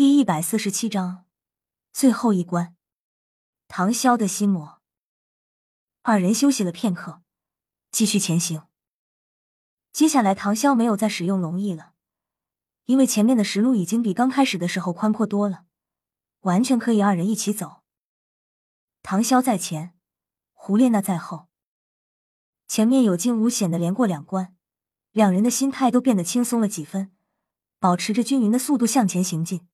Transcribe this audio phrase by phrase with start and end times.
[0.00, 1.26] 第一百四十七章，
[1.92, 2.74] 最后一关，
[3.68, 4.80] 唐潇的心魔。
[6.00, 7.20] 二人休息了片刻，
[7.90, 8.62] 继续前行。
[9.92, 11.92] 接下来，唐潇没有再使用龙翼了，
[12.86, 15.66] 因为前面的石路已经比刚开始的时候宽阔多了，
[16.40, 17.82] 完全可以二人一起走。
[19.02, 19.92] 唐潇在前，
[20.54, 21.48] 胡列娜在后，
[22.66, 24.56] 前面有惊无险的连过两关，
[25.12, 27.12] 两人的心态都变得轻松了几分，
[27.78, 29.66] 保持着均匀的速度向前行进。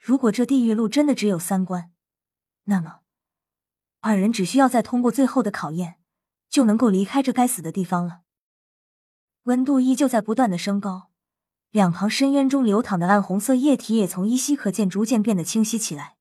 [0.00, 1.92] 如果这地狱路真的只有三关，
[2.64, 3.00] 那么
[4.00, 5.96] 二人只需要再通过最后的考验，
[6.48, 8.22] 就能够离开这该死的地方了。
[9.42, 11.10] 温度依旧在不断的升高，
[11.70, 16.16] 两旁深渊中流淌的暗红色液体也从依稀可见逐渐变得清晰起来。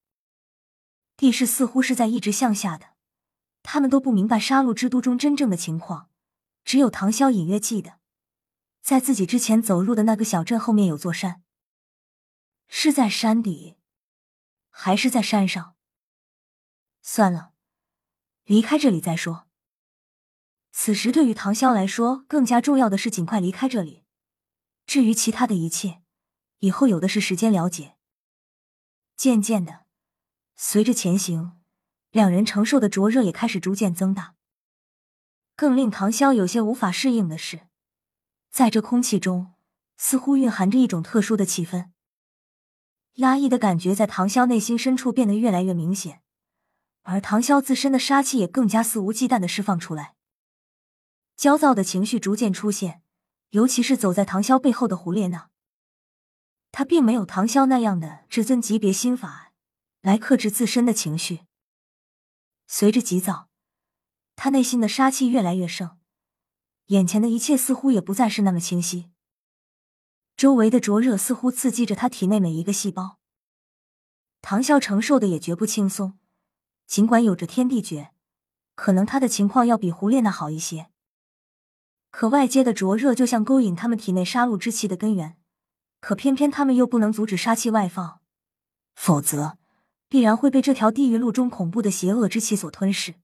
[1.16, 2.88] 地势似乎是在一直向下的，
[3.63, 6.09] 他们都不明白杀戮之都中真正的情况，
[6.66, 7.99] 只有唐潇隐约记得，
[8.81, 11.41] 在自己之前走入的那个小镇后面有座山。
[12.71, 13.77] 是在山底，
[14.69, 15.75] 还是在山上？
[17.02, 17.52] 算了，
[18.45, 19.47] 离开这里再说。
[20.71, 24.05] 此时对于唐潇来说，更加重要的是尽快离开这里。
[24.85, 26.03] 至于其他的一切，
[26.59, 27.97] 以后有的是时间了解。
[29.17, 29.85] 渐渐的，
[30.55, 31.59] 随着前行，
[32.11, 34.35] 两人承受的灼热也开始逐渐增大。
[35.55, 37.67] 更令唐潇有些无法适应的是，
[38.51, 39.55] 在这空气中，
[39.97, 41.89] 似乎蕴含着一种特殊的气氛。
[43.20, 46.22] 压抑的感觉在唐潇内心深处变得越来越明显，
[47.03, 50.16] 而唐潇自身的杀气也更加肆无忌惮的释放出来。
[51.36, 53.02] 焦躁的情绪逐渐出现，
[53.50, 55.50] 尤其是走在唐潇背后的胡列娜，
[56.72, 59.53] 她并没有唐潇那样的至尊级别心法
[60.02, 61.42] 来克制自身的情绪。
[62.67, 63.50] 随着急躁，
[64.36, 65.97] 他内心的杀气越来越盛，
[66.86, 69.09] 眼前的一切似乎也不再是那么清晰。
[70.39, 73.19] 周围的灼热似乎刺激着他体内每一个细胞。
[74.41, 76.17] 唐啸承受的也绝不轻松，
[76.87, 78.11] 尽管有着天地诀，
[78.73, 80.91] 可能他的情况要比胡列娜好一些。
[82.09, 85.38] 可外界的灼热就像勾引他们体内杀戮之气的根源，
[85.99, 88.22] 可偏偏他们又不能阻止杀气外放，
[88.95, 89.57] 否则
[90.07, 93.16] 必然会被这条地狱路中恐怖的邪恶之气所吞噬。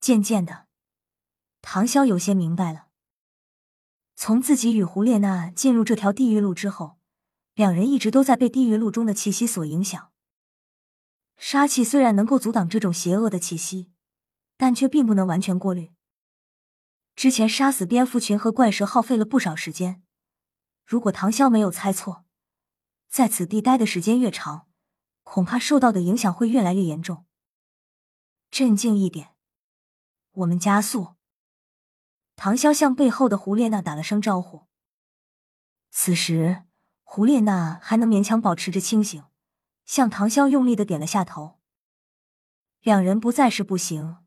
[0.00, 0.66] 渐渐的，
[1.60, 2.86] 唐潇有些明白了。
[4.20, 6.98] 从自己与胡列娜进入这条地狱路之后，
[7.54, 10.10] 两人一直都在被地狱路中的气息所影响。
[11.36, 13.92] 杀气虽然能够阻挡这种邪恶的气息，
[14.56, 15.92] 但却并不能完全过滤。
[17.14, 20.02] 之前杀死蝙蝠群和怪蛇耗费了不少时间，
[20.84, 22.24] 如果唐潇没有猜错，
[23.08, 24.66] 在此地待的时间越长，
[25.22, 27.24] 恐怕受到的影响会越来越严重。
[28.50, 29.36] 镇静一点，
[30.32, 31.17] 我们加速。
[32.40, 34.68] 唐潇向背后的胡列娜打了声招呼。
[35.90, 36.62] 此时，
[37.02, 39.24] 胡列娜还能勉强保持着清醒，
[39.84, 41.58] 向唐潇用力的点了下头。
[42.80, 44.18] 两人不再是步行，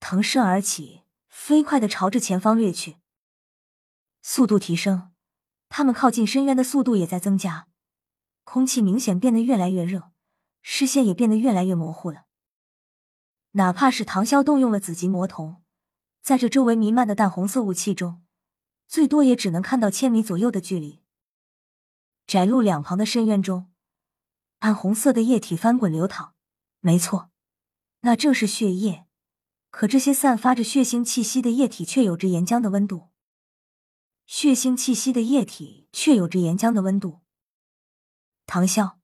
[0.00, 2.96] 腾身而起，飞快的朝着前方掠去。
[4.22, 5.12] 速度提升，
[5.68, 7.68] 他们靠近深渊的速度也在增加。
[8.44, 10.12] 空气明显变得越来越热，
[10.62, 12.24] 视线也变得越来越模糊了。
[13.50, 15.62] 哪怕是唐潇动用了紫极魔瞳。
[16.24, 18.24] 在这周围弥漫的淡红色雾气中，
[18.88, 21.02] 最多也只能看到千米左右的距离。
[22.26, 23.70] 窄路两旁的深渊中，
[24.60, 26.34] 暗红色的液体翻滚流淌。
[26.80, 27.30] 没错，
[28.00, 29.04] 那正是血液。
[29.68, 33.10] 可这些散发着血腥气息的液体却有着岩浆的温度。
[34.24, 37.20] 血腥气息的液体却有着岩浆的温度。
[38.46, 38.98] 唐笑，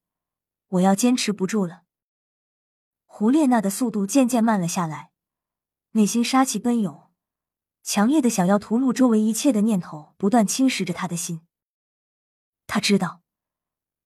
[0.69, 1.83] 我要坚持不住了。
[3.05, 5.11] 胡列娜的速度渐渐慢了下来，
[5.91, 7.10] 内心杀气奔涌。
[7.83, 11.41] 强烈的想要屠戮周围一切的念头不断侵蚀着他的心。
[12.67, 13.23] 他知道，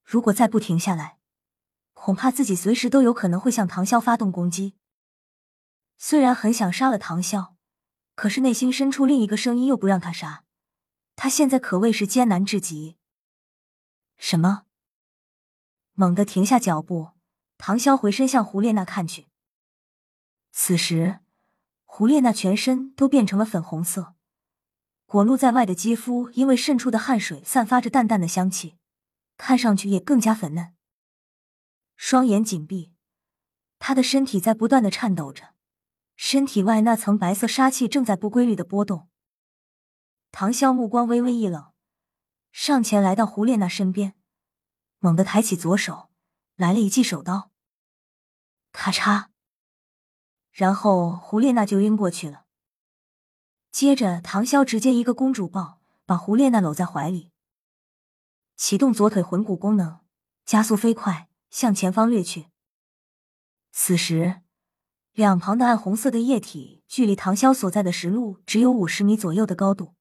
[0.04, 1.18] 如果再不停下来，
[1.92, 4.76] 恐怕自己随时都有可能会向唐潇发动攻击。
[5.98, 7.54] 虽然很想杀了唐潇，
[8.14, 10.44] 可是内心深处另一个声音又不让他杀。
[11.16, 12.96] 他现在可谓是艰难至极。
[14.16, 14.66] 什么？
[15.92, 17.10] 猛地停下脚步，
[17.58, 19.26] 唐潇回身向胡列娜看去。
[20.52, 21.23] 此时。
[21.96, 24.16] 胡列娜全身都变成了粉红色，
[25.06, 28.76] 裸露在外的肌肤因为渗出的汗水散发着淡淡的香气，
[29.36, 30.74] 看上去也更加粉嫩。
[31.94, 32.92] 双眼紧闭，
[33.78, 35.54] 她的身体在不断的颤抖着，
[36.16, 39.08] 身体外那层白色杀气正在不规律的波动。
[40.32, 41.70] 唐潇目光微微一冷，
[42.50, 44.14] 上前来到胡列娜身边，
[44.98, 46.10] 猛地抬起左手，
[46.56, 47.52] 来了一记手刀，
[48.72, 49.33] 咔嚓。
[50.54, 52.44] 然后胡列娜就晕过去了。
[53.72, 57.32] 接着，唐潇直接一个公主抱，把胡列娜搂在怀里，
[58.56, 59.98] 启动左腿魂骨功能，
[60.46, 62.46] 加速飞快向前方掠去。
[63.72, 64.42] 此时，
[65.12, 69.96] 两旁的暗红色的液体距离唐潇所在的石路只有五十米左右的高度，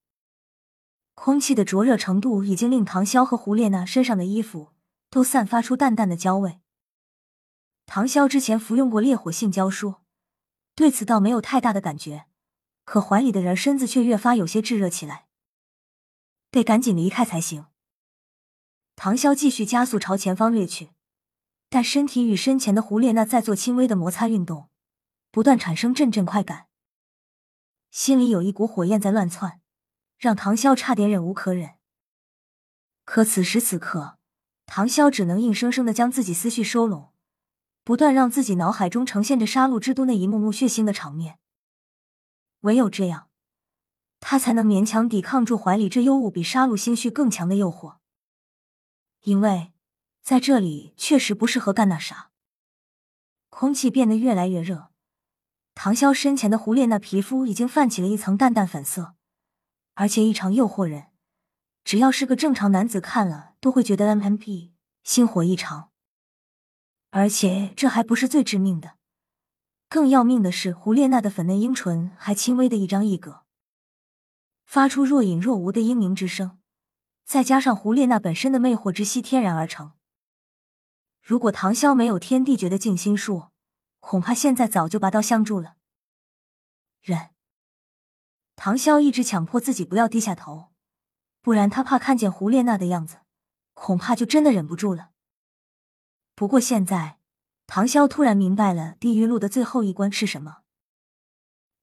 [1.15, 4.73] 空气的灼热程度已经令唐潇和胡列娜身上的衣服
[5.09, 6.59] 都散发出淡淡的焦味。
[7.87, 9.95] 唐潇之前服用过烈火性焦术，
[10.75, 12.25] 对此倒没有太大的感觉，
[12.83, 15.27] 可怀里的人身子却越发有些炙热起来，
[16.49, 17.67] 得赶紧离开才行。
[18.95, 20.89] 唐潇继续加速朝前方掠去，
[21.69, 24.69] 但身体与身前的胡列娜在做轻微的摩擦运动，
[25.31, 26.67] 不断产生阵阵快感，
[27.91, 29.61] 心里有一股火焰在乱窜，
[30.17, 31.75] 让唐潇差点忍无可忍。
[33.05, 34.17] 可此时此刻，
[34.65, 37.12] 唐潇只能硬生生的将自己思绪收拢。
[37.83, 41.37] 不断让自己脑海中呈现着杀戮之都那一幕幕血腥的场面，
[42.61, 43.29] 唯有这样，
[44.19, 47.97] 他才能勉强抵抗住怀里这幽物比杀戮心绪更强的诱惑。
[49.23, 49.73] 因为
[50.21, 52.31] 在这里确实不适合干那啥。
[53.49, 54.89] 空气变得越来越热，
[55.75, 59.15] 唐潇身前的胡列娜皮肤已经泛起了一层淡淡粉色，
[59.93, 61.07] 而且异常诱惑人，
[61.83, 65.92] 只要是个正常男子看了都会觉得 M M P 心火异常。
[67.15, 68.97] 而且这还不是最致命的，
[69.87, 73.43] 更要命的是，胡列娜的粉嫩樱唇还轻微的一张一合，
[74.65, 76.57] 发出若隐若无的嘤咛之声，
[77.23, 79.91] 再加上胡列娜本身的魅惑之息天然而成。
[81.21, 83.49] 如果唐潇没有天地诀的静心术，
[83.99, 85.75] 恐怕现在早就拔刀相助了。
[86.99, 87.29] 忍。
[88.55, 90.71] 唐潇一直强迫自己不要低下头，
[91.43, 93.17] 不然他怕看见胡列娜的样子，
[93.73, 95.11] 恐怕就真的忍不住了。
[96.43, 97.19] 不过现在，
[97.67, 100.63] 唐潇突然明白了地狱路的最后一关是什么，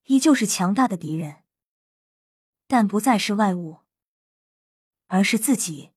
[0.05, 1.45] 依旧是强大的敌人，
[2.67, 3.79] 但不再是外物，
[5.07, 5.93] 而是自己，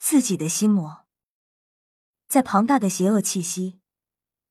[0.00, 1.06] 自己的心魔。
[2.26, 3.78] 在庞大的邪恶气息、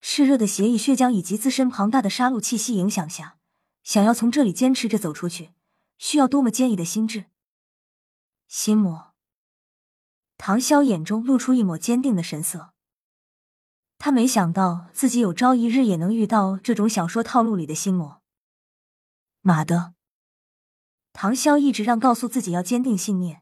[0.01, 3.37] 炽热的邪异血浆以及自身庞大的杀戮气息影响下，
[3.83, 5.51] 想要从这里坚持着走出去，
[5.97, 7.25] 需要多么坚毅的心智！
[8.47, 9.13] 心魔。
[10.37, 12.71] 唐潇眼中露出一抹坚定的神色。
[14.05, 18.21] 他没想到自己有朝一日也能遇到这种小说套路里的心魔。
[19.41, 19.95] 妈的！
[21.11, 23.41] 唐潇一直让告诉自己要坚定信念，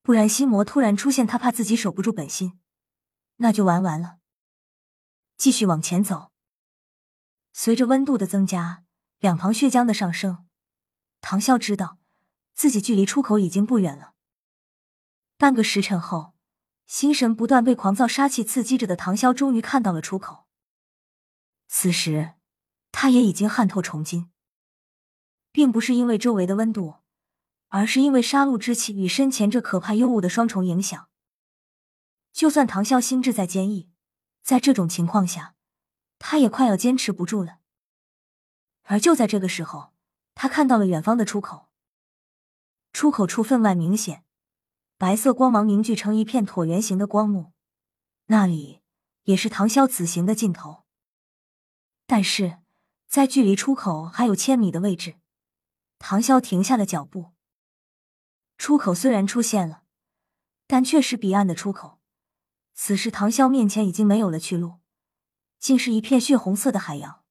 [0.00, 2.60] 不然心魔突然出现，他怕自己守不住本心，
[3.38, 4.18] 那就玩完了。
[5.36, 6.30] 继续往前走，
[7.52, 8.84] 随着温度的增加，
[9.18, 10.46] 两旁血浆的上升，
[11.20, 11.98] 唐潇知道
[12.54, 14.12] 自己距离出口已经不远了。
[15.36, 16.34] 半个时辰后。
[16.90, 20.48] 心神不断被狂躁杀气刺激着的唐潇终于看到了出口。
[21.68, 22.32] 此时，
[22.90, 24.28] 他也已经汗透重筋，
[25.52, 26.96] 并不是因为周围的温度，
[27.68, 31.08] 而是因为杀戮之气与身前这可怕幽物的双重影响。
[32.32, 33.88] 就算唐潇心智再坚毅，
[34.42, 35.54] 在这种情况下，
[36.18, 37.60] 他也快要坚持不住了。
[38.82, 39.92] 而就在这个时候，
[40.34, 41.68] 他看到了远方的出口，
[42.92, 44.24] 出口处分外明显。
[45.00, 47.52] 白色光芒凝聚成一片椭圆形的光幕，
[48.26, 48.82] 那里
[49.22, 50.82] 也是唐潇此行的尽头。
[52.06, 52.58] 但是
[53.06, 55.14] 在距离出口还有千米的位置，
[55.98, 57.30] 唐潇停下了脚步。
[58.58, 59.84] 出口虽然出现了，
[60.66, 61.98] 但却是彼岸的出口。
[62.74, 64.80] 此时唐潇面前已经没有了去路，
[65.58, 67.22] 竟是一片血红色的海洋。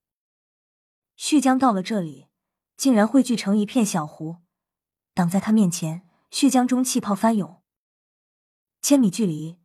[1.15, 2.29] 血浆到了这里，
[2.75, 4.38] 竟然汇聚成一片小湖，
[5.13, 6.01] 挡在他面前。
[6.32, 7.59] 血浆中气泡翻涌。
[8.81, 9.57] 千米距离，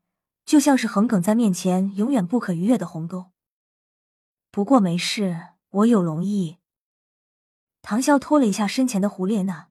[0.45, 3.31] 就像是横亘在面前永远不可逾越的鸿沟。
[4.51, 6.59] 不过没事，我有龙翼。
[7.81, 9.69] 唐潇拖了一下身前的胡列娜，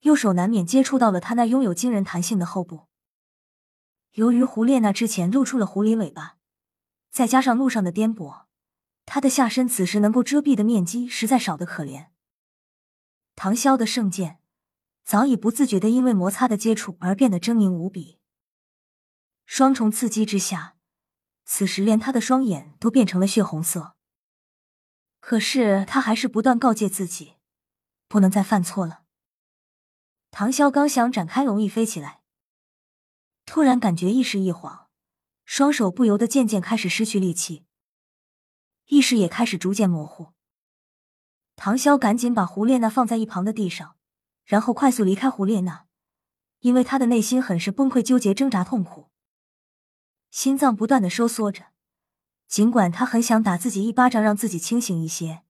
[0.00, 2.86] 右手难免接触到了她那拥有惊人弹性的后部。
[4.12, 6.36] 由于胡列娜之前露出了狐狸尾巴，
[7.10, 8.46] 再加上路上的颠簸，
[9.06, 12.06] 她的下身此时能够遮蔽的面积实在少得可怜。
[13.36, 14.40] 唐潇的圣剑
[15.04, 18.17] 早已不自觉的因为摩擦的接触而变得狰狞无比。
[19.50, 20.76] 双重刺激之下，
[21.46, 23.96] 此时连他的双眼都变成了血红色。
[25.20, 27.36] 可是他还是不断告诫自己，
[28.08, 29.04] 不能再犯错了。
[30.30, 32.20] 唐潇刚想展开龙翼飞起来，
[33.46, 34.88] 突然感觉意识一晃，
[35.46, 37.64] 双手不由得渐渐开始失去力气，
[38.88, 40.34] 意识也开始逐渐模糊。
[41.56, 43.96] 唐潇赶紧把胡列娜放在一旁的地上，
[44.44, 45.86] 然后快速离开胡列娜，
[46.58, 49.10] 因为他的内心很是崩溃、纠结、挣扎、痛苦。
[50.30, 51.72] 心脏不断的收缩着，
[52.46, 55.42] 尽管他很想打自己一巴掌，让自己清醒一些，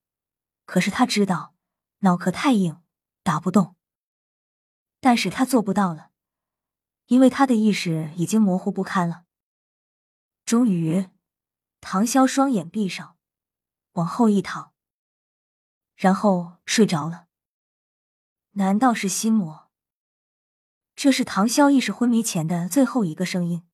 [0.65, 1.55] 可是他知道
[1.99, 2.81] 脑壳太硬，
[3.23, 3.77] 打不动。
[5.01, 6.11] 但是他做不到了，
[7.07, 9.25] 因为他的意识已经模糊不堪了。
[10.45, 11.09] 终于，
[11.81, 13.17] 唐潇双眼闭上，
[13.93, 14.73] 往后一躺，
[15.95, 17.29] 然后睡着了。
[18.53, 19.69] 难道是心魔？
[20.97, 23.68] 这是唐潇意识昏迷前的最后一个声音。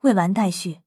[0.00, 0.85] 未完待续。